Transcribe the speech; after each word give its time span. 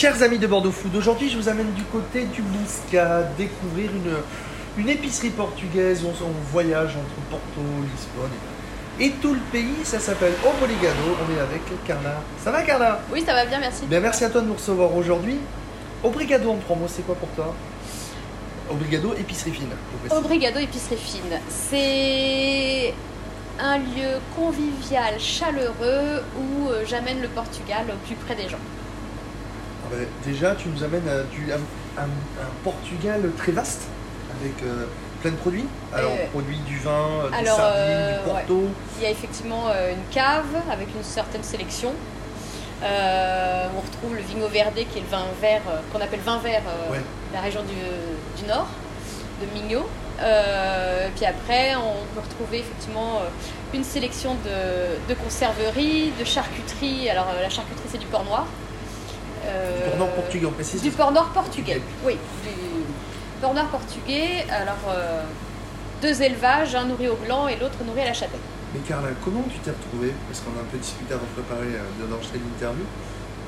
Chers 0.00 0.22
amis 0.22 0.38
de 0.38 0.46
Bordeaux 0.46 0.70
Food, 0.70 0.94
aujourd'hui 0.94 1.28
je 1.28 1.36
vous 1.36 1.48
amène 1.48 1.72
du 1.72 1.82
côté 1.82 2.26
du 2.26 2.40
Bouscat 2.40 3.24
découvrir 3.36 3.90
une, 3.90 4.14
une 4.80 4.88
épicerie 4.88 5.30
portugaise. 5.30 6.04
On, 6.04 6.10
on 6.24 6.30
voyage 6.52 6.90
entre 6.90 7.20
Porto, 7.28 7.60
Lisbonne 7.82 8.30
et 9.00 9.10
tout 9.20 9.34
le 9.34 9.40
pays. 9.50 9.74
Ça 9.82 9.98
s'appelle 9.98 10.34
Obrigado. 10.44 11.16
On 11.20 11.36
est 11.36 11.40
avec 11.40 11.62
Carla. 11.84 12.22
Ça 12.44 12.52
va 12.52 12.62
Carla? 12.62 13.00
Oui, 13.12 13.24
ça 13.26 13.34
va 13.34 13.44
bien, 13.44 13.58
merci. 13.58 13.86
Bien, 13.86 13.98
merci 13.98 14.22
à 14.22 14.30
toi 14.30 14.40
de 14.40 14.46
nous 14.46 14.54
recevoir 14.54 14.94
aujourd'hui. 14.94 15.38
Obrigado 16.04 16.48
en 16.48 16.76
mots, 16.76 16.86
c'est 16.86 17.04
quoi 17.04 17.16
pour 17.16 17.30
toi? 17.30 17.52
Obrigado, 18.70 19.14
épicerie 19.14 19.50
fine. 19.50 19.74
Obrigado 20.12 20.60
épicerie 20.60 20.96
fine. 20.96 21.40
C'est 21.48 22.94
un 23.58 23.78
lieu 23.78 24.20
convivial, 24.36 25.18
chaleureux 25.18 26.22
où 26.38 26.68
euh, 26.68 26.84
j'amène 26.86 27.20
le 27.20 27.26
Portugal 27.26 27.86
au 27.88 28.06
plus 28.06 28.14
près 28.14 28.36
des 28.36 28.48
gens. 28.48 28.58
Ah 29.90 29.94
bah, 29.96 30.04
déjà, 30.24 30.54
tu 30.54 30.68
nous 30.68 30.82
amènes 30.84 31.08
à 31.08 31.22
du, 31.34 31.50
un, 31.52 32.08
Portugal 32.62 33.22
très 33.36 33.52
vaste 33.52 33.82
avec 34.40 34.62
euh, 34.62 34.84
plein 35.22 35.30
de 35.32 35.36
produits. 35.36 35.66
Alors, 35.94 36.12
Euh, 36.12 36.26
produits 36.30 36.58
du 36.66 36.78
vin, 36.78 36.90
euh, 37.24 37.30
des 37.30 37.36
alors, 37.36 37.56
sardines, 37.56 38.18
du 38.24 38.30
Porto. 38.30 38.64
Il 38.98 39.02
y 39.02 39.06
a 39.06 39.10
effectivement 39.10 39.64
une 39.90 40.12
cave 40.14 40.54
avec 40.70 40.88
une 40.94 41.02
certaine 41.02 41.42
sélection. 41.42 41.92
On 42.82 43.80
retrouve 43.80 44.14
le 44.14 44.22
Vinho 44.22 44.48
Verde 44.48 44.74
qui 44.74 44.98
est 44.98 45.02
le 45.02 45.08
vin 45.08 45.24
vert, 45.40 45.62
qu'on 45.92 46.00
appelle 46.00 46.20
vin 46.20 46.38
vert 46.38 46.62
Ouais. 46.90 46.98
de 46.98 47.34
la 47.34 47.40
région 47.40 47.62
du, 47.62 48.40
du 48.40 48.48
nord, 48.48 48.68
de 49.40 49.46
Minho. 49.58 49.88
Euh, 50.20 51.08
puis 51.16 51.24
après, 51.24 51.74
on 51.76 52.04
peut 52.14 52.20
retrouver 52.28 52.58
effectivement 52.58 53.22
une 53.74 53.84
sélection 53.84 54.34
de, 54.44 55.12
de 55.12 55.14
conserveries, 55.18 56.12
de 56.18 56.24
charcuterie. 56.24 57.08
Alors 57.10 57.26
la 57.40 57.48
charcuterie 57.48 57.88
c'est 57.90 57.98
du 57.98 58.06
porc 58.06 58.24
noir. 58.24 58.46
Euh, 59.44 59.76
Du 59.84 59.90
porc 59.90 59.98
nord 59.98 60.08
portugais, 60.10 60.46
on 60.46 60.52
précise. 60.52 60.82
Du 60.82 60.90
porc 60.90 61.12
noir 61.12 61.28
portugais, 61.30 61.82
oui. 62.04 62.14
Du 62.44 63.40
porc 63.40 63.54
noir 63.54 63.66
portugais. 63.68 64.44
Alors 64.50 64.76
euh, 64.88 65.22
deux 66.02 66.22
élevages, 66.22 66.74
un 66.74 66.84
nourri 66.84 67.08
au 67.08 67.16
blanc 67.16 67.48
et 67.48 67.56
l'autre 67.56 67.78
nourri 67.86 68.02
à 68.02 68.06
la 68.06 68.12
châtaigne. 68.14 68.40
Mais 68.74 68.80
Carla, 68.80 69.08
comment 69.24 69.42
tu 69.50 69.58
t'es 69.60 69.70
retrouvée 69.70 70.12
Parce 70.28 70.40
qu'on 70.40 70.50
a 70.58 70.62
un 70.62 70.66
peu 70.70 70.76
discuté 70.78 71.14
avant 71.14 71.22
de 71.24 71.42
préparer 71.42 71.74
euh, 71.74 72.02
de 72.02 72.06
d'enregistrer 72.10 72.38
l'interview. 72.38 72.84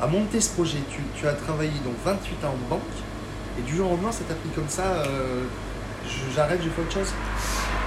À 0.02 0.06
monter 0.06 0.40
ce 0.40 0.50
projet, 0.54 0.78
tu, 0.90 1.02
tu 1.14 1.28
as 1.28 1.34
travaillé 1.34 1.72
donc 1.84 1.94
28 2.04 2.44
ans 2.46 2.54
en 2.54 2.68
banque 2.70 2.80
et 3.58 3.62
du 3.62 3.76
jour 3.76 3.88
au 3.88 3.90
lendemain, 3.96 4.12
ça 4.12 4.24
t'a 4.26 4.34
pris 4.34 4.48
comme 4.54 4.68
ça. 4.68 4.82
euh, 4.82 5.42
J'arrête, 6.34 6.60
je 6.64 6.70
fais 6.70 6.80
autre 6.80 6.92
chose? 6.92 7.12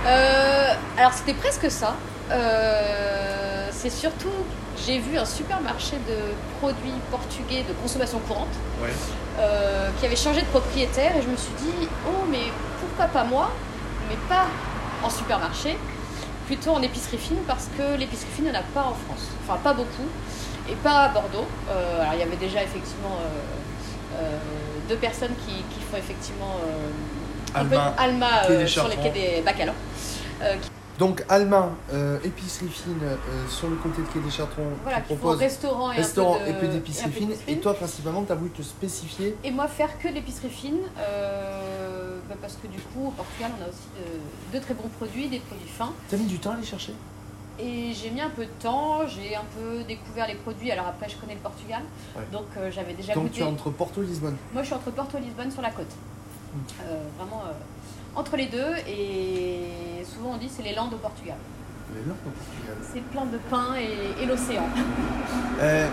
Euh, 0.05 0.73
alors 0.97 1.11
c'était 1.13 1.33
presque 1.33 1.71
ça. 1.71 1.95
Euh, 2.29 3.52
c'est 3.83 3.89
surtout, 3.89 4.31
j'ai 4.85 4.99
vu 4.99 5.17
un 5.17 5.25
supermarché 5.25 5.97
de 6.07 6.15
produits 6.61 6.93
portugais 7.11 7.63
de 7.67 7.73
consommation 7.73 8.19
courante 8.19 8.55
Ouais. 8.81 8.89
euh, 9.39 9.89
qui 9.99 10.05
avait 10.05 10.15
changé 10.15 10.39
de 10.41 10.45
propriétaire 10.47 11.11
et 11.17 11.21
je 11.21 11.27
me 11.27 11.35
suis 11.35 11.51
dit, 11.59 11.89
oh 12.07 12.23
mais 12.31 12.45
pourquoi 12.79 13.07
pas 13.07 13.25
moi, 13.25 13.51
mais 14.07 14.15
pas 14.29 14.45
en 15.03 15.09
supermarché, 15.09 15.77
plutôt 16.47 16.71
en 16.71 16.81
épicerie 16.81 17.17
fine 17.17 17.39
parce 17.45 17.67
que 17.77 17.97
l'épicerie 17.97 18.29
fine, 18.33 18.45
il 18.45 18.51
n'y 18.51 18.57
en 18.57 18.61
a 18.61 18.63
pas 18.73 18.81
en 18.87 18.93
France. 18.93 19.27
Enfin 19.43 19.59
pas 19.61 19.73
beaucoup 19.73 20.07
et 20.69 20.75
pas 20.75 21.01
à 21.03 21.09
Bordeaux. 21.09 21.45
Euh, 21.69 22.01
alors 22.01 22.13
il 22.13 22.19
y 22.19 22.23
avait 22.23 22.37
déjà 22.37 22.63
effectivement 22.63 23.17
euh, 24.17 24.37
deux 24.87 24.95
personnes 24.97 25.33
qui, 25.45 25.55
qui 25.55 25.81
font 25.91 25.97
effectivement 25.97 26.55
un 27.55 27.65
peu 27.65 27.75
Alma, 27.75 27.93
Alma 27.97 28.43
euh, 28.49 28.59
des 28.59 28.67
sur 28.67 28.87
les 28.87 28.95
quais 28.95 29.09
des 29.09 29.41
Bacalans. 29.41 29.73
Qui- 30.61 30.69
Donc 30.99 31.25
Alma, 31.27 31.71
euh, 31.91 32.19
épicerie 32.23 32.67
fine 32.67 32.93
euh, 33.01 33.15
sur 33.49 33.67
le 33.67 33.75
comté 33.77 34.01
de 34.03 34.07
Quai 34.07 34.19
des 34.19 34.29
Chartrons, 34.29 34.61
voilà, 34.83 35.01
qui 35.01 35.15
propose 35.15 35.39
restaurant 35.39 35.91
et 35.91 35.95
restaurant 35.97 36.37
un 36.47 36.53
peu 36.53 36.67
d'épicerie 36.67 37.11
fine. 37.11 37.31
Et 37.47 37.57
toi, 37.57 37.73
principalement, 37.73 38.23
tu 38.23 38.31
as 38.31 38.35
voulu 38.35 38.51
te 38.51 38.61
spécifier. 38.61 39.35
Et 39.43 39.49
moi, 39.49 39.67
faire 39.67 39.97
que 39.97 40.07
de 40.07 40.13
l'épicerie 40.13 40.49
fine, 40.49 40.77
euh, 40.99 42.19
bah, 42.29 42.35
parce 42.39 42.57
que 42.61 42.67
du 42.67 42.77
coup, 42.79 43.07
au 43.07 43.11
Portugal, 43.11 43.51
on 43.59 43.63
a 43.65 43.69
aussi 43.69 43.87
de, 43.97 44.57
de 44.57 44.63
très 44.63 44.75
bons 44.75 44.89
produits, 44.99 45.27
des 45.29 45.39
produits 45.39 45.67
fins. 45.67 45.93
T'as 46.09 46.17
mis 46.17 46.25
du 46.25 46.37
temps 46.37 46.51
à 46.51 46.57
les 46.57 46.63
chercher? 46.63 46.93
Et 47.59 47.91
j'ai 47.93 48.09
mis 48.11 48.21
un 48.21 48.29
peu 48.29 48.45
de 48.45 48.51
temps, 48.61 49.07
j'ai 49.07 49.35
un 49.35 49.45
peu 49.57 49.83
découvert 49.83 50.27
les 50.27 50.35
produits. 50.35 50.71
Alors 50.71 50.87
après, 50.87 51.09
je 51.09 51.15
connais 51.17 51.35
le 51.35 51.39
Portugal, 51.39 51.81
Ouais. 52.15 52.23
donc 52.31 52.45
j'avais 52.71 52.93
déjà 52.93 53.13
Donc 53.15 53.23
goûté. 53.25 53.35
tu 53.37 53.41
es 53.41 53.45
entre 53.45 53.71
Porto 53.71 54.01
et 54.03 54.05
Lisbonne? 54.05 54.37
Moi, 54.53 54.61
je 54.61 54.67
suis 54.67 54.75
entre 54.75 54.91
Porto 54.91 55.17
et 55.17 55.21
Lisbonne 55.21 55.51
sur 55.51 55.61
la 55.63 55.69
côte. 55.71 55.91
Euh, 56.81 57.03
vraiment 57.17 57.42
entre 58.15 58.35
les 58.37 58.47
deux. 58.47 58.73
Et 58.87 60.03
souvent, 60.05 60.31
on 60.33 60.37
dit 60.37 60.49
c'est 60.49 60.63
les 60.63 60.75
Landes 60.75 60.93
au 60.93 60.97
Portugal. 60.97 61.35
Est 61.95 62.07
là 62.07 62.13
au 62.25 62.29
Portugal. 62.29 62.75
C'est 62.91 63.03
plein 63.11 63.25
de 63.25 63.37
pain 63.49 63.75
et, 63.77 64.23
et 64.23 64.25
l'océan. 64.25 64.63
Euh, 65.61 65.87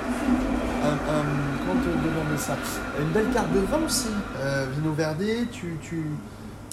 un- 0.83 0.87
un- 0.89 1.59
comment 1.67 1.81
te 1.83 1.89
demander 1.89 2.39
ça? 2.39 2.57
Une 2.99 3.11
belle 3.11 3.29
carte 3.31 3.53
de 3.53 3.59
vin 3.61 3.85
aussi. 3.85 4.09
Euh, 4.39 4.67
Vino 4.75 4.93
Verde, 4.93 5.23
tu, 5.53 5.77
tu, 5.83 6.07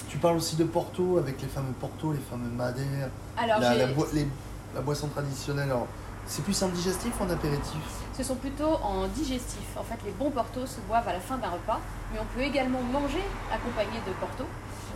tu 0.08 0.16
parles 0.18 0.36
aussi 0.36 0.56
de 0.56 0.64
Porto 0.64 1.18
avec 1.18 1.42
les 1.42 1.48
fameux 1.48 1.72
Porto, 1.78 2.12
les 2.12 2.18
fameux 2.30 2.48
Madère, 2.48 3.10
Alors, 3.36 3.60
la, 3.60 3.74
la, 3.74 3.86
boi- 3.88 4.08
les- 4.14 4.28
la 4.74 4.80
boisson 4.80 5.08
traditionnelle. 5.08 5.68
Alors, 5.70 5.86
c'est 6.26 6.42
plus 6.42 6.62
un 6.62 6.68
digestif 6.68 7.12
ou 7.20 7.24
un 7.24 7.30
apéritif? 7.30 7.80
Ce 8.16 8.22
sont 8.22 8.34
plutôt 8.36 8.78
en 8.82 9.06
digestif. 9.08 9.76
En 9.78 9.82
fait, 9.84 9.98
les 10.06 10.12
bons 10.12 10.30
portos 10.30 10.66
se 10.66 10.80
boivent 10.88 11.06
à 11.08 11.12
la 11.12 11.20
fin 11.20 11.36
d'un 11.36 11.50
repas, 11.50 11.80
mais 12.12 12.18
on 12.18 12.26
peut 12.34 12.42
également 12.44 12.80
manger 12.82 13.22
accompagné 13.52 13.98
de 14.06 14.12
porto. 14.20 14.44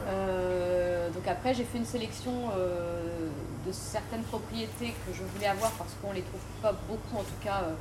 Euh, 0.08 1.10
donc 1.10 1.26
après, 1.28 1.54
j'ai 1.54 1.64
fait 1.64 1.78
une 1.78 1.84
sélection 1.86 2.32
euh, 2.56 3.28
de 3.66 3.72
certaines 3.72 4.22
propriétés 4.22 4.94
que 5.06 5.12
je 5.14 5.22
voulais 5.34 5.46
avoir 5.46 5.70
parce 5.72 5.90
qu'on 6.00 6.12
les 6.12 6.22
trouve 6.22 6.40
pas 6.60 6.72
beaucoup, 6.88 7.16
en 7.16 7.22
tout 7.24 7.40
cas. 7.42 7.62
euh, 7.64 7.72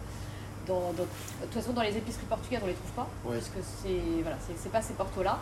dans, 0.68 0.94
dans- 0.94 1.04
de 1.04 1.46
toute 1.46 1.56
façon, 1.56 1.74
dans 1.74 1.82
les 1.82 1.98
épiceries 1.98 2.28
portugaises, 2.30 2.60
on 2.64 2.68
les 2.68 2.76
trouve 2.76 2.92
pas, 2.92 3.08
Ouais. 3.26 3.38
puisque 3.38 3.58
c'est 3.82 4.22
voilà, 4.22 4.38
c'est 4.46 4.72
pas 4.72 4.82
ces 4.82 4.94
portos-là. 4.94 5.40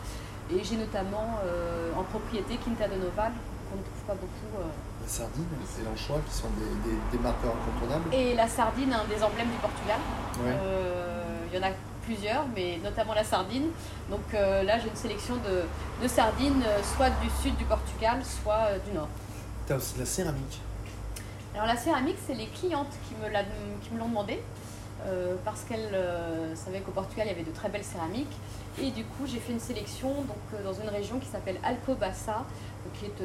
Et 0.49 0.63
j'ai 0.63 0.77
notamment 0.77 1.37
en 1.97 2.03
propriété 2.03 2.55
Quinta 2.63 2.87
de 2.87 2.95
Noval, 2.95 3.33
qu'on 3.69 3.77
ne 3.77 3.83
trouve 3.83 4.03
pas 4.07 4.13
beaucoup. 4.15 4.63
La 5.03 5.07
sardine 5.09 5.43
et 5.43 5.83
l'anchois 5.83 6.21
qui 6.25 6.33
sont 6.33 6.47
des, 6.57 6.89
des, 6.89 6.97
des 7.11 7.19
marqueurs 7.21 7.51
incontournables. 7.53 8.13
Et 8.13 8.33
la 8.33 8.47
sardine, 8.47 8.93
un 8.93 9.03
des 9.13 9.21
emblèmes 9.21 9.49
du 9.51 9.57
Portugal. 9.59 9.99
Il 11.51 11.59
y 11.59 11.61
en 11.61 11.67
a 11.67 11.71
plusieurs, 12.05 12.45
mais 12.55 12.77
notamment 12.83 13.13
la 13.13 13.23
sardine. 13.23 13.67
Donc 14.09 14.21
euh, 14.33 14.63
là, 14.63 14.79
j'ai 14.79 14.87
une 14.89 14.95
sélection 14.95 15.35
de, 15.35 15.63
de 16.03 16.07
sardines, 16.07 16.61
euh, 16.65 16.79
soit 16.95 17.09
du 17.21 17.29
sud 17.41 17.55
du 17.57 17.65
Portugal, 17.65 18.19
soit 18.23 18.67
euh, 18.71 18.77
du 18.87 18.91
nord. 18.95 19.07
Tu 19.67 19.73
as 19.73 19.77
aussi 19.77 19.95
de 19.95 19.99
la 19.99 20.05
céramique. 20.05 20.59
Alors 21.55 21.67
la 21.67 21.77
céramique, 21.77 22.17
c'est 22.25 22.35
les 22.35 22.47
clientes 22.47 22.93
qui 23.07 23.15
me 23.21 23.29
l'a- 23.29 23.43
qui 23.83 23.93
me 23.93 23.99
l'ont 23.99 24.07
demandé. 24.07 24.39
parce 25.45 25.63
qu'elles 25.63 25.95
savaient 26.55 26.81
qu'au 26.81 26.91
Portugal 26.91 27.25
il 27.27 27.31
y 27.31 27.33
avait 27.33 27.49
de 27.49 27.55
très 27.55 27.69
belles 27.69 27.85
céramiques 27.85 28.35
et 28.81 28.91
du 28.91 29.05
coup 29.05 29.23
j'ai 29.25 29.39
fait 29.39 29.53
une 29.53 29.59
sélection 29.71 30.09
donc, 30.09 30.63
dans 30.63 30.73
une 30.73 30.89
région 30.89 31.19
qui 31.19 31.27
s'appelle 31.27 31.57
Alcobaça 31.63 32.43
qui 32.95 33.05
est 33.05 33.21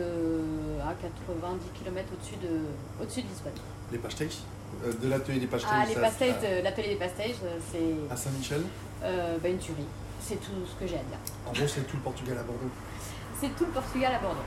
à 0.88 0.94
90 0.94 1.66
km 1.76 2.08
au-dessus 2.14 2.36
de, 2.36 2.60
au-dessus 3.02 3.22
de 3.22 3.28
Lisbonne. 3.28 3.58
Les 3.90 3.98
pastéis. 3.98 4.44
Euh, 4.84 4.92
de 5.02 5.08
l'atelier 5.08 5.40
des 5.40 5.46
pastéis. 5.46 5.70
Ah, 5.72 5.84
les 5.86 5.94
pastéis 5.94 6.32
de 6.32 6.62
l'atelier 6.62 6.88
des 6.88 6.96
pastéis, 6.96 7.34
euh, 7.44 7.58
c'est 7.70 8.12
À 8.12 8.16
Saint-Michel. 8.16 8.62
Euh, 9.02 9.36
bah, 9.42 9.48
une 9.48 9.58
tuerie. 9.58 9.86
C'est 10.20 10.36
tout 10.40 10.52
ce 10.66 10.74
que 10.80 10.86
j'ai 10.86 10.96
à 10.96 11.04
dire. 11.04 11.18
En 11.46 11.52
gros, 11.52 11.66
c'est 11.66 11.86
tout 11.86 11.96
le 11.96 12.02
Portugal 12.02 12.38
à 12.38 12.42
Bordeaux. 12.42 12.70
C'est 13.40 13.54
tout 13.56 13.64
le 13.66 13.70
Portugal 13.72 14.14
à 14.14 14.18
Bordeaux. 14.18 14.40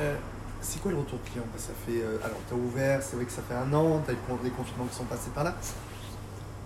Euh, 0.00 0.14
c'est 0.60 0.82
quoi 0.82 0.90
le 0.92 0.98
retour 0.98 1.18
client? 1.24 1.44
Que 1.54 1.60
Ça 1.60 1.70
fait, 1.86 2.02
euh, 2.02 2.18
alors, 2.22 2.36
tu 2.48 2.54
as 2.54 2.56
ouvert, 2.56 3.02
c'est 3.02 3.16
vrai 3.16 3.24
que 3.24 3.32
ça 3.32 3.42
fait 3.42 3.54
un 3.54 3.72
an, 3.72 4.02
tu 4.04 4.10
as 4.10 4.14
les 4.44 4.50
confinements 4.50 4.84
qui 4.86 4.94
sont 4.96 5.04
passés 5.04 5.30
par 5.34 5.44
là. 5.44 5.54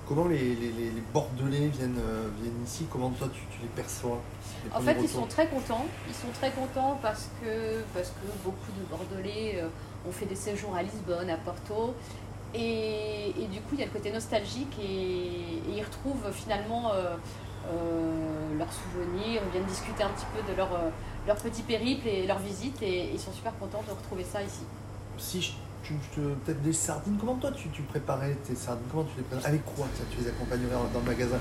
Comment 0.08 0.26
les, 0.26 0.38
les, 0.56 0.72
les- 0.72 0.90
les 0.90 1.00
Bordelais 1.14 1.68
viennent, 1.68 1.98
euh, 1.98 2.28
viennent 2.40 2.62
ici? 2.66 2.86
Comment 2.90 3.10
toi 3.10 3.28
tu, 3.32 3.40
tu 3.54 3.62
les 3.62 3.68
perçois 3.68 4.20
En 4.74 4.80
fait, 4.80 4.96
ils 5.00 5.08
sont 5.08 5.26
très 5.26 5.46
contents. 5.46 5.86
Ils 6.08 6.14
sont 6.14 6.32
très 6.34 6.50
contents 6.50 6.98
parce 7.00 7.28
que, 7.40 7.82
parce 7.94 8.08
que 8.08 8.26
beaucoup 8.44 8.72
de 8.78 8.84
Bordelais 8.90 9.60
euh, 9.62 9.68
ont 10.08 10.12
fait 10.12 10.26
des 10.26 10.34
séjours 10.34 10.74
à 10.74 10.82
Lisbonne, 10.82 11.30
à 11.30 11.36
Porto. 11.36 11.94
Et, 12.54 13.30
et 13.30 13.46
du 13.46 13.60
coup, 13.60 13.74
il 13.74 13.80
y 13.80 13.82
a 13.82 13.86
le 13.86 13.92
côté 13.92 14.12
nostalgique 14.12 14.76
et, 14.80 14.84
et 14.86 15.78
ils 15.78 15.82
retrouvent 15.82 16.30
finalement 16.32 16.92
euh, 16.92 17.16
euh, 17.66 18.58
leurs 18.58 18.72
souvenirs. 18.72 19.40
Ils 19.46 19.52
viennent 19.52 19.68
discuter 19.68 20.02
un 20.02 20.10
petit 20.10 20.26
peu 20.34 20.42
de 20.50 20.56
leur, 20.56 20.72
euh, 20.74 20.90
leur 21.26 21.36
petit 21.36 21.62
périple 21.62 22.06
et 22.06 22.26
leur 22.26 22.38
visite 22.38 22.82
et 22.82 23.10
ils 23.12 23.18
sont 23.20 23.32
super 23.32 23.52
contents 23.58 23.82
de 23.86 23.92
retrouver 23.92 24.24
ça 24.24 24.42
ici. 24.42 24.64
Si 25.18 25.40
je, 25.40 25.52
tu, 25.82 25.94
peut-être 26.44 26.62
des 26.62 26.72
sardines, 26.72 27.16
comment 27.18 27.36
toi 27.36 27.52
tu, 27.52 27.68
tu 27.70 27.82
préparais 27.82 28.36
tes 28.46 28.54
sardines 28.54 28.86
Comment 28.90 29.04
tu 29.04 29.16
les 29.16 29.22
préparais? 29.22 29.48
Avec 29.48 29.64
quoi 29.64 29.86
ça, 29.96 30.04
tu 30.10 30.22
les 30.22 30.28
accompagnerais 30.28 30.76
dans 30.92 31.00
le 31.00 31.06
magasin? 31.06 31.38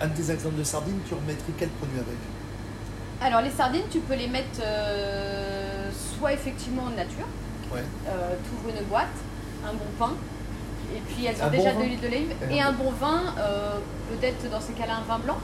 Un 0.00 0.06
de 0.08 0.14
tes 0.14 0.30
exemples 0.30 0.56
de 0.56 0.64
sardines, 0.64 1.00
tu 1.06 1.14
remettrais 1.14 1.52
quel 1.58 1.68
produit 1.70 1.98
avec? 1.98 2.18
Alors, 3.20 3.40
les 3.40 3.50
sardines, 3.50 3.88
tu 3.90 4.00
peux 4.00 4.14
les 4.14 4.28
mettre 4.28 4.60
euh, 4.60 5.90
soit 5.92 6.32
effectivement 6.32 6.84
en 6.84 6.90
nature. 6.90 7.26
Ouais. 7.72 7.82
euh, 8.08 8.34
tu 8.44 8.50
ouvres 8.54 8.78
une 8.78 8.84
boîte, 8.86 9.16
un 9.64 9.72
bon 9.72 9.90
pain, 9.98 10.12
et 10.94 11.00
puis 11.00 11.26
elles 11.26 11.40
ont 11.42 11.46
Un 11.46 11.50
déjà 11.50 11.72
de 11.72 11.82
l'huile 11.82 12.00
d'olive, 12.00 12.32
Et 12.50 12.56
et 12.56 12.60
un 12.60 12.72
bon 12.72 12.90
vin, 12.90 13.34
euh, 13.38 13.78
peut-être 14.10 14.50
dans 14.50 14.60
ces 14.60 14.72
cas-là 14.72 14.94
un 15.02 15.06
vin 15.08 15.18
blanc. 15.18 15.38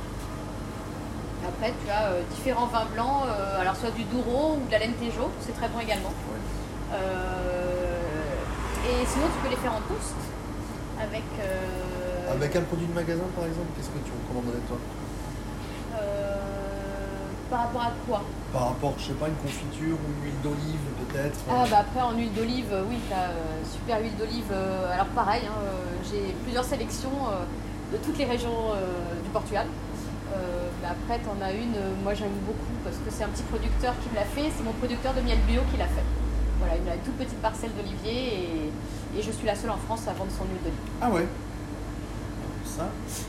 Après, 1.46 1.72
tu 1.84 1.90
as 1.90 2.06
euh, 2.12 2.22
différents 2.34 2.66
vins 2.66 2.86
blancs, 2.94 3.24
euh, 3.26 3.60
alors 3.60 3.76
soit 3.76 3.90
du 3.90 4.04
Douro 4.04 4.56
ou 4.56 4.66
de 4.66 4.72
la 4.72 4.78
Lentejo, 4.78 5.30
c'est 5.40 5.54
très 5.56 5.68
bon 5.68 5.80
également. 5.80 6.12
Et 8.84 9.06
sinon, 9.06 9.26
tu 9.32 9.38
peux 9.42 9.50
les 9.50 9.60
faire 9.60 9.72
en 9.72 9.80
toast 9.88 10.14
avec. 11.00 11.24
Avec 12.30 12.56
un 12.56 12.62
produit 12.62 12.86
de 12.86 12.92
magasin 12.94 13.24
par 13.36 13.44
exemple, 13.44 13.68
qu'est-ce 13.76 13.88
que 13.90 14.02
tu 14.04 14.12
recommanderais 14.12 14.62
toi? 14.68 14.78
Par 17.52 17.68
rapport 17.68 17.82
à 17.82 17.92
quoi 18.08 18.22
Par 18.50 18.64
rapport, 18.68 18.94
je 18.96 19.04
sais 19.08 19.12
pas, 19.20 19.28
une 19.28 19.36
confiture 19.36 19.92
ou 20.00 20.08
une 20.16 20.24
huile 20.24 20.40
d'olive 20.42 20.84
peut-être 21.04 21.38
Ah 21.50 21.64
bah 21.70 21.84
après 21.84 22.00
en 22.00 22.16
huile 22.16 22.32
d'olive, 22.32 22.72
oui, 22.88 22.96
t'as 23.10 23.28
euh, 23.28 23.60
super 23.70 24.00
huile 24.00 24.16
d'olive. 24.16 24.48
euh, 24.50 24.90
alors 24.94 25.12
pareil, 25.12 25.42
hein, 25.44 25.60
euh, 25.60 26.00
j'ai 26.08 26.32
plusieurs 26.44 26.64
sélections 26.64 27.12
euh, 27.28 27.44
de 27.92 27.98
toutes 28.02 28.16
les 28.16 28.24
régions 28.24 28.72
du 29.22 29.28
Portugal. 29.30 29.66
Mais 30.80 30.88
après, 30.88 31.20
t'en 31.22 31.36
as 31.44 31.52
une, 31.52 31.76
moi 32.02 32.14
j'aime 32.14 32.32
beaucoup 32.46 32.72
parce 32.82 32.96
que 32.96 33.10
c'est 33.10 33.22
un 33.22 33.28
petit 33.28 33.42
producteur 33.44 33.92
qui 34.02 34.08
me 34.08 34.14
l'a 34.16 34.24
fait. 34.24 34.50
C'est 34.56 34.64
mon 34.64 34.72
producteur 34.72 35.12
de 35.12 35.20
miel 35.20 35.36
bio 35.46 35.60
qui 35.70 35.76
l'a 35.76 35.84
fait. 35.86 36.02
Voilà, 36.58 36.74
il 36.82 36.88
a 36.90 36.94
une 36.94 37.02
toute 37.02 37.18
petite 37.18 37.38
parcelle 37.42 37.70
d'olivier 37.76 38.72
et, 39.12 39.18
et 39.18 39.22
je 39.22 39.30
suis 39.30 39.46
la 39.46 39.54
seule 39.54 39.70
en 39.70 39.76
France 39.76 40.08
à 40.08 40.12
vendre 40.14 40.30
son 40.36 40.44
huile 40.44 40.62
d'olive. 40.64 40.88
Ah 41.02 41.10
ouais 41.10 41.26
Ça. 42.64 42.88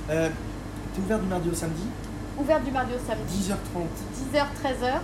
Euh, 0.10 0.30
T'es 0.96 1.02
ouvert 1.02 1.20
du 1.20 1.28
mardi 1.28 1.50
au 1.50 1.54
samedi? 1.54 1.84
Ouverte 2.38 2.64
du 2.64 2.72
mardi 2.72 2.94
au 2.94 3.00
samedi, 3.08 3.50
10h30. 3.50 4.34
10h, 4.34 4.46
13h, 4.64 5.00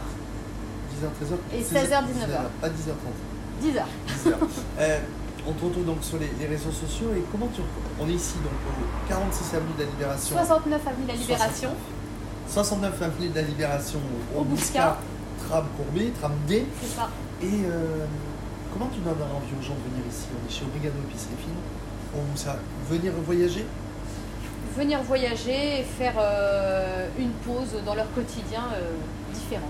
10h, 0.90 1.06
13h. 1.22 1.58
Et 1.58 1.62
16h, 1.62 2.04
19h. 2.04 2.42
Pas 2.60 2.70
10h30. 2.70 3.64
10h. 3.64 3.84
10h. 4.26 4.34
Euh, 4.80 5.00
on 5.48 5.54
te 5.54 5.66
retrouve 5.66 5.86
donc 5.86 6.04
sur 6.04 6.18
les, 6.18 6.30
les 6.40 6.48
réseaux 6.48 6.72
sociaux 6.72 7.10
et 7.16 7.24
comment 7.32 7.48
tu. 7.54 7.62
On 8.00 8.08
est 8.10 8.14
ici 8.14 8.36
donc 8.44 8.54
au 8.68 9.10
46 9.10 9.56
avenue 9.56 9.74
de 9.78 9.84
la 9.84 9.90
Libération. 9.90 10.36
69 10.38 10.88
avenue 10.88 11.04
de 11.04 11.08
la 11.08 11.16
Libération. 11.16 11.70
69 12.48 13.02
avenue 13.02 13.30
de 13.30 13.36
la 13.36 13.42
Libération 13.44 14.00
au 14.36 14.40
Au. 14.42 14.46
Tram 15.48 15.66
courbé, 15.78 16.12
tram 16.20 16.34
D. 16.48 16.66
C'est 16.82 16.96
ça. 16.96 17.10
Et 17.42 17.46
euh, 17.66 18.06
comment 18.74 18.90
tu 18.94 19.00
donnes 19.00 19.14
envie 19.14 19.54
aux 19.58 19.64
gens 19.64 19.76
de 19.76 19.90
venir 19.90 20.06
ici? 20.10 20.26
On 20.34 20.48
est 20.48 20.52
chez 20.52 20.66
Obrigado 20.66 20.96
Épicerie 21.08 21.38
Fine. 21.40 21.56
On 22.16 22.36
ça, 22.38 22.58
venir 22.90 23.14
voyager? 23.26 23.66
Venir 24.78 25.02
voyager 25.04 25.80
et 25.80 25.84
faire 25.84 26.16
euh, 26.20 27.08
une 27.18 27.32
pause 27.46 27.76
dans 27.86 27.96
leur 27.96 28.12
quotidien 28.14 28.64
euh, 28.74 28.92
différente. 29.34 29.70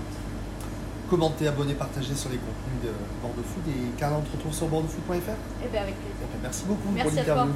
Commenter, 1.08 1.48
abonner, 1.48 1.74
partager 1.74 2.14
sur 2.14 2.30
les 2.30 2.36
contenus 2.38 2.80
de 2.84 2.90
Bordeaux 3.20 3.42
Food 3.42 3.66
et 3.68 3.98
Carla, 3.98 4.18
on 4.18 4.22
te 4.22 4.30
retrouve 4.36 4.54
sur 4.54 4.68
bordeauxfood.fr. 4.68 5.14
Et 5.64 5.68
bien 5.68 5.82
avec 5.82 5.96
plaisir. 5.96 6.26
Merci 6.42 6.64
beaucoup 6.66 6.88
Merci 6.94 7.10
pour 7.10 7.20
à 7.20 7.24
toi. 7.24 7.34
l'interview. 7.34 7.54